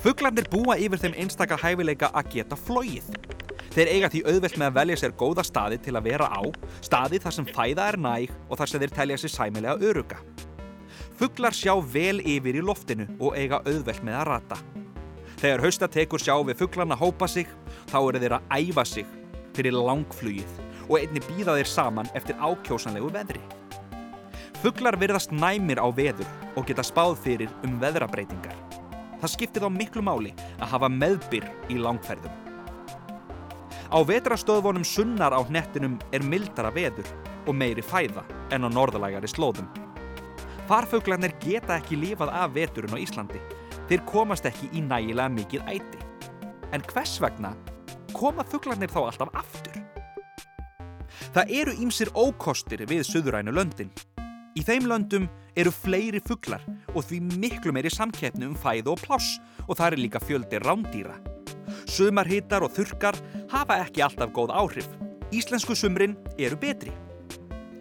Fuglarnir 0.00 0.48
búa 0.48 0.80
yfir 0.80 1.04
þeim 1.04 1.20
einstaka 1.20 1.60
hæfileika 1.60 2.14
að 2.16 2.32
geta 2.38 2.56
flóið. 2.56 3.12
Þeir 3.74 3.88
eiga 3.90 4.08
því 4.12 4.20
auðvelt 4.30 4.56
með 4.60 4.68
að 4.68 4.76
velja 4.78 4.96
sér 5.00 5.14
góða 5.18 5.42
staði 5.42 5.80
til 5.82 5.96
að 5.98 6.04
vera 6.06 6.28
á, 6.30 6.42
staði 6.78 7.18
þar 7.24 7.34
sem 7.34 7.46
fæða 7.48 7.86
er 7.90 7.96
næg 7.98 8.34
og 8.46 8.60
þar 8.60 8.70
sem 8.70 8.82
þeir 8.84 8.92
telja 8.94 9.16
sér 9.18 9.32
sæmilega 9.34 9.88
öruga. 9.88 10.18
Fuglar 11.18 11.56
sjá 11.58 11.74
vel 11.90 12.20
yfir 12.22 12.60
í 12.60 12.62
loftinu 12.62 13.08
og 13.18 13.34
eiga 13.34 13.58
auðvelt 13.66 14.06
með 14.06 14.18
að 14.20 14.28
rata. 14.28 14.58
Þegar 15.42 15.64
hausta 15.66 15.88
tekur 15.90 16.22
sjá 16.22 16.36
við 16.46 16.60
fuglarna 16.62 16.98
hópa 17.00 17.26
sig, 17.26 17.50
þá 17.90 17.98
eru 17.98 18.22
þeir 18.22 18.36
að 18.38 18.54
æfa 18.60 18.86
sig 18.86 19.10
fyrir 19.58 19.74
langflugið 19.74 20.62
og 20.86 20.96
einni 21.00 21.24
býða 21.26 21.58
þeir 21.58 21.72
saman 21.72 22.14
eftir 22.14 22.38
ákjósanlegu 22.38 23.10
veðri. 23.14 23.42
Fuglar 24.62 24.94
virðast 25.02 25.34
næmir 25.34 25.82
á 25.82 25.90
veður 25.90 26.30
og 26.54 26.70
geta 26.70 26.86
spáð 26.86 27.18
fyrir 27.26 27.50
um 27.66 27.74
veðrabreitingar. 27.82 28.54
Það 29.18 29.34
skiptir 29.34 29.66
þá 29.66 29.70
miklu 29.74 30.06
máli 30.06 30.34
að 30.60 30.70
hafa 30.76 30.94
meðbyr 30.94 31.50
í 31.74 31.82
langferðum. 31.82 32.43
Á 33.94 34.02
vetrastöðvonum 34.02 34.82
sunnar 34.82 35.30
á 35.30 35.38
hnettinum 35.46 36.00
er 36.10 36.24
mildara 36.26 36.72
veður 36.74 37.06
og 37.46 37.54
meiri 37.54 37.82
fæða 37.82 38.24
en 38.50 38.66
á 38.66 38.68
norðalægari 38.68 39.28
slóðum. 39.30 39.68
Farfuglarnir 40.66 41.36
geta 41.38 41.76
ekki 41.78 42.00
lifað 42.00 42.32
af 42.34 42.56
veturinn 42.56 42.96
á 42.96 42.98
Íslandi. 42.98 43.38
Þeir 43.86 44.02
komast 44.08 44.48
ekki 44.50 44.66
í 44.74 44.82
nægilega 44.82 45.30
mikið 45.30 45.70
æti. 45.70 46.00
En 46.74 46.82
hvers 46.90 47.20
vegna 47.22 47.52
koma 48.10 48.42
fuglarnir 48.42 48.90
þá 48.90 48.98
alltaf 49.04 49.30
aftur? 49.38 49.78
Það 51.30 51.54
eru 51.60 51.74
ímsir 51.86 52.10
ókostir 52.18 52.82
við 52.90 53.04
söðurænu 53.06 53.54
löndin. 53.54 53.92
Í 54.58 54.66
þeim 54.66 54.88
löndum 54.90 55.28
eru 55.54 55.70
fleiri 55.70 56.18
fuglar 56.26 56.66
og 56.96 57.06
því 57.06 57.20
miklu 57.38 57.70
meiri 57.70 57.94
samkeppnu 57.94 58.50
um 58.50 58.58
fæðu 58.58 58.96
og 58.96 59.06
pláss 59.06 59.38
og 59.68 59.78
það 59.78 59.86
er 59.92 60.02
líka 60.02 60.22
fjöldi 60.22 60.58
rándýra. 60.66 61.14
Sumarhittar 61.90 62.64
og 62.64 62.72
þurkar 62.74 63.18
hafa 63.54 63.78
ekki 63.84 64.02
alltaf 64.02 64.32
góð 64.34 64.52
áhrif. 64.54 64.88
Íslensku 65.34 65.76
sumrin 65.78 66.16
eru 66.38 66.58
betri. 66.58 66.92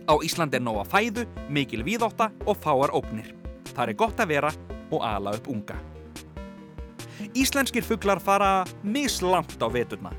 Á 0.05 0.13
Ísland 0.21 0.53
er 0.53 0.61
nóga 0.61 0.83
fæðu, 0.85 1.25
mikil 1.49 1.83
víðótta 1.85 2.29
og 2.45 2.59
fáar 2.61 2.93
ógnir. 2.93 3.33
Það 3.73 3.89
er 3.89 3.97
gott 3.97 4.19
að 4.19 4.33
vera 4.35 4.51
og 4.91 5.01
ala 5.01 5.33
upp 5.37 5.49
unga. 5.49 5.77
Íslenskir 7.33 7.85
fugglar 7.85 8.19
fara 8.21 8.65
mislangt 8.83 9.57
á 9.57 9.67
veturna. 9.71 10.11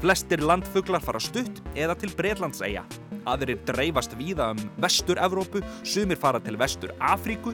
Flestir 0.00 0.42
landfugglar 0.42 1.02
fara 1.02 1.20
stutt 1.20 1.60
eða 1.74 1.94
til 1.98 2.14
Breitlandsæja. 2.16 2.84
Aðrir 3.28 3.60
dreifast 3.68 4.14
víða 4.16 4.52
um 4.54 4.62
vestur-Evrópu, 4.80 5.60
sumir 5.84 6.16
fara 6.16 6.40
til 6.40 6.56
vestur-Afríku. 6.56 7.52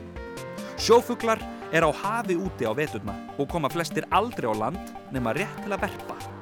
Sjófugglar 0.79 1.43
er 1.73 1.83
á 1.83 1.91
hafi 1.91 2.37
úti 2.39 2.69
á 2.69 2.73
veturna 2.77 3.17
og 3.39 3.49
koma 3.51 3.73
flestir 3.73 4.07
aldrei 4.11 4.47
á 4.47 4.55
land 4.55 4.95
nema 5.11 5.35
rétt 5.35 5.65
til 5.65 5.75
að 5.75 5.89
verpa. 5.89 6.34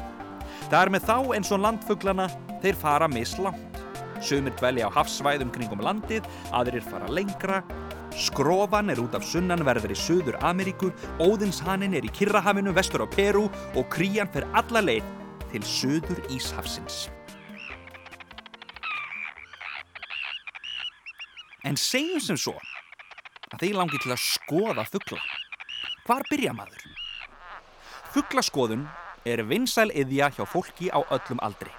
Það 0.73 0.87
er 0.87 0.89
með 0.89 1.03
þá 1.05 1.17
eins 1.37 1.51
og 1.53 1.59
landfuglana 1.61 2.25
þeir 2.63 2.77
fara 2.81 3.07
mislangt. 3.13 3.81
Sumir 4.25 4.55
dvelja 4.57 4.87
á 4.89 4.95
hafsvæðum 4.95 5.51
kringum 5.53 5.83
landið, 5.85 6.25
aðrir 6.49 6.87
fara 6.87 7.11
lengra. 7.13 7.59
Skrofan 8.17 8.89
er 8.89 9.03
út 9.03 9.13
af 9.13 9.27
sunnanverðir 9.29 9.93
í 9.93 9.99
Suður 10.01 10.39
Ameríku, 10.41 10.89
Óðinshanin 11.21 11.93
er 11.99 12.07
í 12.09 12.13
Kirrahafinu 12.17 12.73
vestur 12.73 13.05
á 13.05 13.09
Peru 13.13 13.51
og 13.77 13.85
Krían 13.93 14.33
fer 14.33 14.49
alla 14.57 14.81
leið 14.81 15.13
til 15.53 15.61
Suður 15.61 16.25
Íshafsins. 16.33 17.03
En 21.69 21.77
segjum 21.77 22.25
sem 22.31 22.41
svo 22.41 22.57
að 23.53 23.61
þeir 23.67 23.77
langi 23.77 24.01
til 24.01 24.17
að 24.17 24.25
skoða 24.25 24.89
fuggla. 24.89 25.21
Hvar 26.09 26.25
byrja 26.33 26.57
maður? 26.57 26.89
Fugglaskoðun 28.17 28.89
er 29.25 29.45
vinsæl 29.47 29.91
yðja 29.91 30.31
hjá 30.37 30.45
fólki 30.49 30.91
á 30.91 31.01
öllum 31.03 31.41
aldri. 31.43 31.71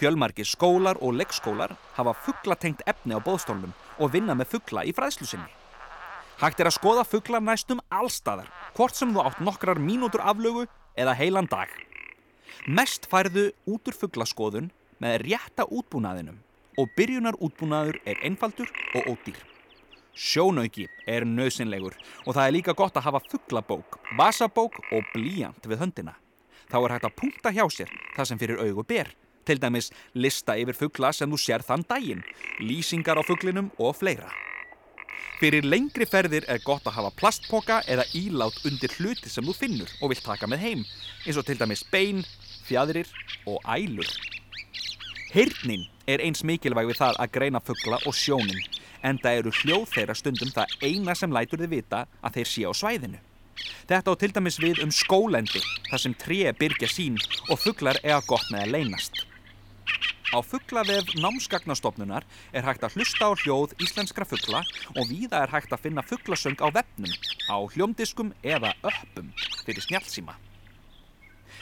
Fjölmarki 0.00 0.44
skólar 0.44 0.98
og 1.00 1.14
leggskólar 1.14 1.76
hafa 1.96 2.14
fugglatengt 2.24 2.82
efni 2.86 3.14
á 3.14 3.20
bóðstólnum 3.22 3.74
og 3.98 4.12
vinna 4.12 4.34
með 4.34 4.56
fuggla 4.56 4.84
í 4.88 4.94
fræðslusinni. 4.96 5.50
Hægt 6.42 6.60
er 6.60 6.70
að 6.70 6.78
skoða 6.78 7.04
fuggla 7.06 7.38
næstum 7.38 7.82
allstaðar, 7.92 8.48
hvort 8.74 8.96
sem 8.98 9.12
þú 9.14 9.22
átt 9.22 9.42
nokkrar 9.44 9.78
mínútur 9.78 10.24
aflögu 10.24 10.64
eða 10.98 11.14
heilan 11.14 11.46
dag. 11.46 11.68
Mest 12.66 13.06
færðu 13.10 13.50
út 13.68 13.86
úr 13.86 13.98
fugglaskoðun 14.00 14.72
með 15.02 15.20
rétta 15.26 15.68
útbúnaðinum 15.68 16.40
og 16.80 16.90
byrjunar 16.96 17.38
útbúnaður 17.38 18.00
er 18.08 18.24
einfaldur 18.26 18.70
og 18.96 19.12
ódýr. 19.12 19.38
Sjónauki 20.12 20.88
er 21.08 21.24
nöðsynlegur 21.24 21.94
og 22.26 22.34
það 22.34 22.44
er 22.44 22.56
líka 22.56 22.74
gott 22.76 22.96
að 22.96 23.06
hafa 23.06 23.22
fugglabók, 23.30 24.00
vasabók 24.18 24.82
og 24.92 25.06
blíjant 25.14 25.68
við 25.68 25.84
höndina. 25.84 26.16
Þá 26.72 26.78
er 26.80 26.94
hægt 26.94 27.04
að 27.04 27.18
punkta 27.20 27.52
hjá 27.52 27.66
sér 27.68 27.90
það 28.16 28.28
sem 28.30 28.40
fyrir 28.40 28.62
augu 28.64 28.84
ber. 28.88 29.10
Til 29.44 29.58
dæmis 29.60 29.90
lista 30.14 30.54
yfir 30.56 30.78
fuggla 30.78 31.10
sem 31.12 31.28
þú 31.28 31.38
sér 31.42 31.64
þann 31.66 31.84
daginn, 31.90 32.22
lýsingar 32.62 33.18
á 33.20 33.22
fugglinum 33.26 33.68
og 33.76 33.96
fleira. 33.98 34.30
Fyrir 35.42 35.66
lengri 35.66 36.06
ferðir 36.06 36.46
er 36.46 36.62
gott 36.62 36.86
að 36.86 36.94
hafa 37.00 37.10
plastpoka 37.18 37.80
eða 37.90 38.06
ílát 38.14 38.60
undir 38.68 38.94
hluti 38.94 39.28
sem 39.28 39.44
þú 39.44 39.56
finnur 39.58 39.90
og 40.00 40.12
vilt 40.12 40.22
taka 40.24 40.46
með 40.46 40.62
heim, 40.62 40.84
eins 41.26 41.40
og 41.40 41.48
til 41.48 41.58
dæmis 41.58 41.82
bein, 41.90 42.22
fjadrir 42.68 43.10
og 43.50 43.58
ælur. 43.66 44.06
Heyrnin 45.34 45.82
er 46.06 46.22
eins 46.22 46.44
mikilvæg 46.46 46.92
við 46.92 47.02
það 47.02 47.18
að 47.24 47.34
greina 47.34 47.60
fuggla 47.66 47.98
og 48.06 48.14
sjónin, 48.14 48.62
en 49.02 49.18
það 49.18 49.42
eru 49.42 49.54
hljóð 49.58 49.84
þeirra 49.96 50.16
stundum 50.16 50.54
það 50.54 50.78
eina 50.86 51.18
sem 51.18 51.34
lætur 51.34 51.64
þið 51.64 51.74
vita 51.74 52.06
að 52.22 52.38
þeir 52.38 52.52
sé 52.52 52.66
á 52.70 52.72
svæðinu. 52.78 53.22
Þetta 53.90 54.14
á 54.14 54.20
til 54.20 54.32
dæmis 54.32 54.58
við 54.62 54.80
um 54.84 54.92
skólendi, 54.94 55.60
þar 55.90 56.02
sem 56.04 56.14
tré 56.16 56.40
byrja 56.56 56.88
sín 56.88 57.18
og 57.50 57.60
fugglar 57.60 58.00
eiga 58.04 58.22
gott 58.28 58.48
með 58.52 58.66
að 58.66 58.74
leynast. 58.76 59.24
Á 60.32 60.40
fugglavef 60.40 61.10
námsgagnastofnunar 61.20 62.24
er 62.56 62.64
hægt 62.64 62.86
að 62.86 62.96
hlusta 62.96 63.28
á 63.28 63.36
hljóð 63.36 63.74
íslenskra 63.84 64.24
fuggla 64.24 64.62
og 64.96 65.10
víða 65.10 65.42
er 65.44 65.52
hægt 65.52 65.74
að 65.76 65.82
finna 65.84 66.04
fugglasöng 66.08 66.56
á 66.64 66.72
vefnum, 66.72 67.12
á 67.52 67.56
hljómdiskum 67.74 68.32
eða 68.40 68.72
öppum 68.80 69.28
fyrir 69.66 69.84
snjálfsíma. 69.84 70.38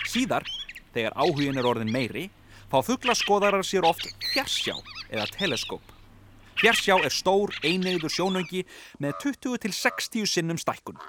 Síðar, 0.07 0.47
þegar 0.95 1.19
áhugin 1.19 1.59
er 1.59 1.67
orðin 1.67 1.91
meiri, 1.91 2.29
fá 2.71 2.79
fugglaskoðarar 2.87 3.67
sér 3.67 3.89
oft 3.91 4.07
fjarsjá 4.31 4.77
eða 5.11 5.27
teleskóp. 5.35 5.83
Fjarsjá 6.61 7.01
er 7.03 7.11
stór 7.11 7.51
einegður 7.65 8.13
sjónöngi 8.13 8.63
með 9.03 9.19
20-60 9.25 10.31
sinnum 10.31 10.61
stækkun. 10.61 11.01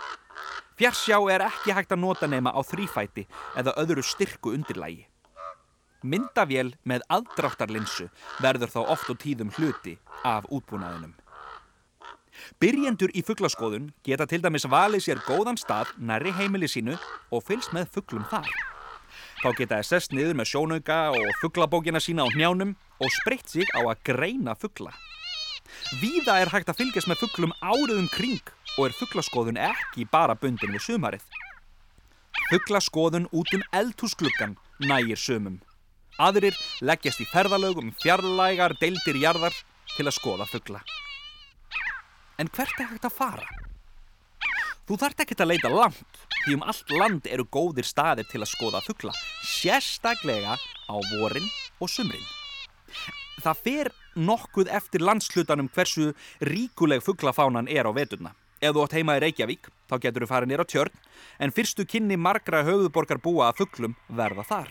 Fjarsjá 0.81 1.17
er 1.29 1.43
ekki 1.45 1.75
hægt 1.77 1.91
að 1.93 1.99
nota 2.01 2.25
nema 2.25 2.49
á 2.57 2.59
þrýfæti 2.65 3.27
eða 3.59 3.75
öðru 3.77 4.01
styrku 4.01 4.49
undirlægi. 4.57 5.03
Myndavél 6.01 6.71
með 6.89 7.05
aðdráttarlinsu 7.13 8.07
verður 8.41 8.71
þá 8.73 8.79
oft 8.95 9.11
og 9.13 9.19
tíðum 9.21 9.51
hluti 9.59 9.93
af 10.25 10.47
útbúnaðinum. 10.49 11.13
Byrjendur 12.57 13.13
í 13.13 13.21
fugglaskoðun 13.21 13.91
geta 14.01 14.25
til 14.25 14.41
dæmis 14.41 14.65
valið 14.65 15.05
sér 15.05 15.21
góðan 15.27 15.61
stað 15.61 15.93
næri 16.01 16.33
heimili 16.33 16.65
sínu 16.65 16.97
og 17.29 17.45
fylgst 17.45 17.77
með 17.77 17.93
fugglum 17.93 18.25
þar. 18.33 18.49
Þá 19.45 19.49
geta 19.59 19.77
það 19.77 19.89
sest 19.91 20.17
niður 20.17 20.41
með 20.41 20.53
sjónauka 20.55 21.01
og 21.13 21.29
fugglabókina 21.43 22.01
sína 22.01 22.25
á 22.25 22.33
hnjánum 22.33 22.73
og 22.97 23.17
spreitt 23.21 23.53
sig 23.53 23.69
á 23.77 23.85
að 23.85 24.01
greina 24.09 24.57
fuggla. 24.57 24.89
Víða 26.01 26.37
er 26.41 26.51
hægt 26.53 26.69
að 26.71 26.81
fylgjast 26.81 27.09
með 27.09 27.23
fugglum 27.23 27.55
áriðum 27.61 28.09
kring 28.13 28.53
og 28.77 28.87
er 28.87 28.95
fugglaskoðun 28.95 29.59
ekki 29.59 30.07
bara 30.11 30.37
bundin 30.39 30.73
við 30.75 30.85
sumarið. 30.85 31.25
Fugglaskoðun 32.51 33.27
út 33.31 33.51
um 33.55 33.65
eldhúsgluggan 33.75 34.57
nægir 34.83 35.19
sumum. 35.19 35.59
Aðrir 36.19 36.55
leggjast 36.83 37.23
í 37.23 37.27
ferðalögum 37.31 37.93
fjarlægar 38.01 38.75
deildir 38.81 39.19
jarðar 39.21 39.55
til 39.95 40.07
að 40.07 40.17
skoða 40.17 40.47
fuggla. 40.51 40.81
En 42.39 42.49
hvert 42.51 42.79
er 42.79 42.89
hægt 42.91 43.07
að 43.07 43.17
fara? 43.17 43.47
Þú 44.87 44.97
þart 44.99 45.23
ekki 45.23 45.37
að 45.39 45.51
leita 45.53 45.69
langt 45.71 46.21
því 46.41 46.55
um 46.57 46.63
allt 46.67 46.93
land 46.97 47.27
eru 47.29 47.45
góðir 47.53 47.85
staðir 47.87 48.27
til 48.31 48.41
að 48.41 48.49
skoða 48.51 48.81
fuggla, 48.83 49.13
sérstaklega 49.45 50.57
á 50.57 50.95
vorin 51.13 51.47
og 51.79 51.91
sumrin. 51.91 52.25
Það 53.41 53.61
fer 53.65 53.91
nokkuð 54.15 54.71
eftir 54.71 55.03
landslutanum 55.05 55.69
hversu 55.73 56.11
ríkuleg 56.41 57.03
fugglafánan 57.05 57.69
er 57.69 57.87
á 57.87 57.91
veturna. 57.93 58.35
Ef 58.61 58.75
þú 58.75 58.83
átt 58.83 58.93
heima 58.93 59.15
í 59.17 59.21
Reykjavík, 59.23 59.71
þá 59.89 59.95
getur 60.03 60.25
þú 60.25 60.29
farið 60.29 60.51
nýra 60.51 60.65
á 60.67 60.71
tjörn, 60.71 60.99
en 61.41 61.53
fyrstu 61.55 61.85
kynni 61.89 62.17
margra 62.17 62.61
höfuborgar 62.67 63.17
búa 63.17 63.49
að 63.49 63.63
fugglum 63.63 63.95
verða 64.09 64.45
þar. 64.45 64.69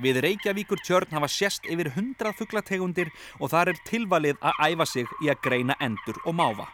Við 0.00 0.20
Reykjavíkur 0.24 0.80
tjörn 0.84 1.16
hafa 1.16 1.28
sérst 1.28 1.66
yfir 1.68 1.92
hundrað 1.96 2.38
fugglategundir 2.38 3.10
og 3.40 3.52
þar 3.52 3.72
er 3.72 3.80
tilvalið 3.88 4.38
að 4.40 4.62
æfa 4.72 4.86
sig 4.88 5.10
í 5.24 5.32
að 5.32 5.42
greina 5.44 5.76
endur 5.80 6.20
og 6.24 6.36
máfa. 6.36 6.68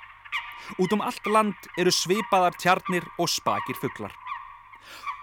Út 0.82 0.92
um 0.94 1.02
allt 1.02 1.26
land 1.30 1.70
eru 1.78 1.94
svipaðar 1.94 2.58
tjarnir 2.58 3.06
og 3.18 3.30
spakir 3.30 3.78
fugglar. 3.78 4.14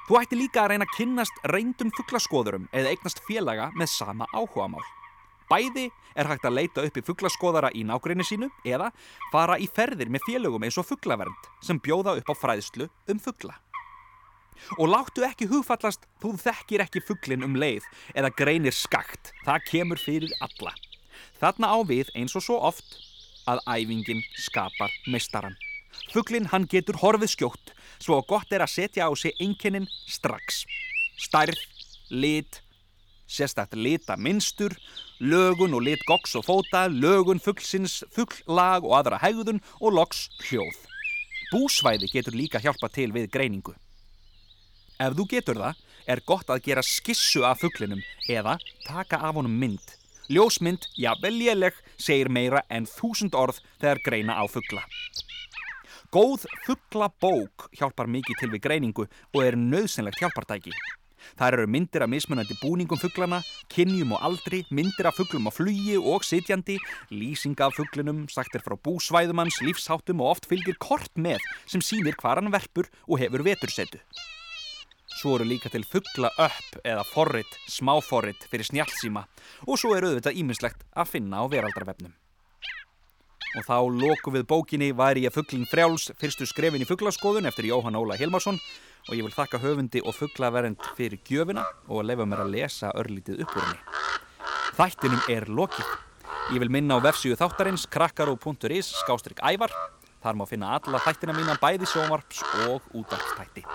Þú 0.07 0.19
ætti 0.19 0.39
líka 0.39 0.63
að 0.63 0.73
reyna 0.73 0.87
að 0.87 0.95
kynnast 0.97 1.45
reyndum 1.47 1.91
fugglaskoðurum 1.95 2.67
eða 2.75 2.91
eignast 2.91 3.23
félaga 3.27 3.69
með 3.75 3.91
sama 3.91 4.27
áhugamál. 4.35 4.83
Bæði 5.49 5.89
er 6.15 6.29
hægt 6.29 6.45
að 6.47 6.57
leita 6.59 6.85
upp 6.85 6.97
í 6.97 7.03
fugglaskoðara 7.05 7.71
í 7.75 7.83
nákrenni 7.87 8.25
sínu 8.27 8.49
eða 8.67 8.91
fara 9.31 9.57
í 9.59 9.67
ferðir 9.67 10.11
með 10.13 10.25
félögum 10.27 10.65
eins 10.65 10.79
og 10.79 10.87
fugglavernd 10.87 11.51
sem 11.65 11.81
bjóða 11.83 12.17
upp 12.19 12.31
á 12.31 12.35
fræðslu 12.37 12.89
um 13.11 13.21
fuggla. 13.21 13.57
Og 14.79 14.87
láttu 14.87 15.25
ekki 15.27 15.49
hugfallast 15.51 16.05
þú 16.21 16.35
þekkir 16.39 16.85
ekki 16.85 17.03
fugglin 17.03 17.43
um 17.45 17.57
leið 17.59 17.85
eða 18.15 18.31
greinir 18.37 18.75
skakt. 18.75 19.33
Það 19.43 19.67
kemur 19.71 19.99
fyrir 19.99 20.33
alla. 20.45 20.73
Þarna 21.41 21.73
á 21.75 21.77
við 21.83 22.13
eins 22.15 22.35
og 22.37 22.45
svo 22.45 22.59
oft 22.63 22.97
að 23.49 23.59
æfingin 23.67 24.23
skapar 24.39 24.93
meistaran. 25.11 25.57
Fugglin 26.13 26.47
hann 26.49 26.65
getur 26.69 26.97
horfið 27.01 27.33
skjótt 27.35 27.73
svo 28.03 28.21
gott 28.27 28.51
er 28.53 28.63
að 28.63 28.73
setja 28.73 29.07
á 29.07 29.11
sig 29.15 29.35
einkennin 29.41 29.87
strax. 30.07 30.63
Stærð, 31.19 31.59
lit, 32.09 32.62
sérstætt 33.33 33.73
lita 33.75 34.15
minnstur, 34.17 34.75
lögun 35.19 35.73
og 35.73 35.85
lit 35.87 36.03
goks 36.07 36.35
og 36.37 36.45
fóta, 36.45 36.85
lögun 36.87 37.41
fugglsins, 37.41 38.03
fugglag 38.13 38.85
og 38.85 38.97
aðra 38.99 39.21
hegðun 39.23 39.63
og 39.81 39.97
loks 39.97 40.27
hljóð. 40.45 40.77
Búsvæði 41.53 42.09
getur 42.13 42.37
líka 42.37 42.61
hjálpa 42.61 42.89
til 42.93 43.11
við 43.13 43.31
greiningu. 43.33 43.73
Ef 45.01 45.17
þú 45.17 45.25
getur 45.29 45.59
það, 45.59 45.81
er 46.07 46.21
gott 46.27 46.49
að 46.51 46.63
gera 46.67 46.83
skissu 46.85 47.43
af 47.47 47.61
fugglinum 47.63 48.01
eða 48.29 48.57
taka 48.85 49.19
af 49.19 49.35
honum 49.37 49.57
mynd. 49.59 49.83
Ljósmynd, 50.31 50.87
já 50.95 51.11
vel 51.21 51.35
léleg, 51.35 51.75
segir 51.99 52.29
meira 52.31 52.63
en 52.69 52.87
þúsund 52.87 53.35
orð 53.35 53.59
þegar 53.81 54.01
greina 54.05 54.39
á 54.39 54.43
fuggla. 54.47 54.83
Góð 56.13 56.45
fugglabók 56.65 57.69
hjálpar 57.73 58.07
mikið 58.07 58.39
til 58.39 58.51
við 58.53 58.63
greiningu 58.63 59.07
og 59.09 59.39
er 59.43 59.57
nöðsynlegt 59.57 60.21
hjálpartæki. 60.21 60.71
Það 61.39 61.57
eru 61.57 61.69
myndir 61.75 62.05
af 62.05 62.11
mismunandi 62.11 62.57
búningum 62.61 62.99
fugglana, 63.01 63.41
kynjum 63.73 64.15
og 64.17 64.25
aldri, 64.29 64.63
myndir 64.69 65.09
af 65.09 65.17
fugglum 65.17 65.47
á 65.47 65.51
flugi 65.53 65.97
og 65.97 66.25
sitjandi, 66.27 66.77
lýsinga 67.13 67.69
af 67.69 67.77
fugglinum, 67.79 68.25
sagtir 68.31 68.63
frá 68.65 68.77
búsvæðumanns, 68.77 69.61
lífsháttum 69.65 70.21
og 70.23 70.35
oft 70.35 70.49
fylgir 70.51 70.77
kort 70.79 71.11
með 71.15 71.43
sem 71.65 71.83
sýnir 71.83 72.17
hvar 72.19 72.41
hann 72.41 72.53
verpur 72.53 72.91
og 73.07 73.19
hefur 73.23 73.45
vetursetu. 73.45 74.01
Svo 75.13 75.35
eru 75.37 75.45
líka 75.45 75.69
til 75.69 75.85
fuggla 75.85 76.31
upp 76.41 76.81
eða 76.81 77.03
forrit, 77.05 77.59
smáforrit 77.69 78.47
fyrir 78.49 78.65
snjálfsíma 78.65 79.27
og 79.67 79.77
svo 79.77 79.93
eru 79.97 80.09
auðvitað 80.09 80.39
ímislegt 80.41 80.85
að 80.97 81.11
finna 81.13 81.43
á 81.43 81.45
veraldarvefnum. 81.51 82.15
Og 83.53 83.67
þá 83.67 83.77
loku 83.93 84.33
við 84.33 84.47
bókinni 84.49 84.89
væri 84.97 85.27
ég 85.27 85.33
fugglin 85.35 85.67
frjáls 85.69 86.09
fyrstu 86.17 86.47
skrefin 86.49 86.81
í 86.81 86.89
fugglaskoðun 86.89 87.45
eftir 87.45 87.69
Jóhann 87.69 87.99
Óla 87.99 88.17
Hilmarsson 88.17 88.57
og 89.09 89.15
ég 89.17 89.25
vil 89.25 89.35
þakka 89.35 89.59
höfundi 89.63 90.01
og 90.03 90.15
fugglaverend 90.15 90.83
fyrir 90.97 91.19
gjöfina 91.27 91.65
og 91.89 92.01
að 92.01 92.09
lefa 92.11 92.27
mér 92.29 92.43
að 92.45 92.53
lesa 92.55 92.91
örlítið 92.99 93.43
upp 93.43 93.57
úr 93.57 93.65
henni. 93.67 93.81
Þættinum 94.77 95.25
er 95.29 95.49
lokið. 95.51 95.89
Ég 96.53 96.63
vil 96.63 96.71
minna 96.71 96.97
á 96.97 97.03
vefsíu 97.03 97.35
þáttarins 97.39 97.85
krakkarú.is 97.91 98.93
skástrygg 99.03 99.43
ævar. 99.43 99.73
Þar 100.23 100.39
má 100.39 100.45
finna 100.47 100.71
alla 100.77 101.01
þættina 101.03 101.35
mína 101.35 101.57
bæði 101.59 101.89
sjómarps 101.91 102.43
og 102.69 102.85
útvarpstætti. 102.95 103.65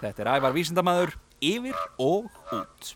Þetta 0.00 0.24
er 0.24 0.32
ævar 0.38 0.56
vísindamæður 0.56 1.14
yfir 1.44 1.76
og 2.00 2.30
út. 2.56 2.94